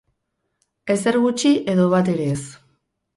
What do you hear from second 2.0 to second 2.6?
ere ez.